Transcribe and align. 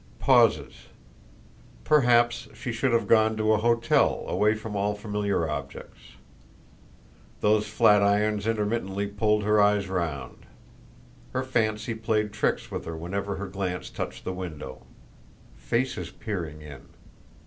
Pauses. 0.17 0.87
Perhaps 1.83 2.47
she 2.55 2.71
should 2.71 2.91
have 2.91 3.07
gone 3.07 3.37
to 3.37 3.53
a 3.53 3.59
hotel, 3.59 4.23
away 4.27 4.55
from 4.55 4.75
all 4.75 4.95
familiar 4.95 5.47
objects. 5.47 6.13
Those 7.41 7.67
flatirons 7.67 8.47
intermittently 8.47 9.05
pulled 9.05 9.43
her 9.43 9.61
eyes 9.61 9.87
round. 9.89 10.47
Her 11.33 11.43
fancy 11.43 11.93
played 11.93 12.33
tricks 12.33 12.71
with 12.71 12.85
her 12.85 12.97
whenever 12.97 13.35
her 13.35 13.47
glance 13.47 13.91
touched 13.91 14.23
the 14.23 14.33
window. 14.33 14.81
Faces 15.55 16.09
peering 16.09 16.63
in. 16.63 16.87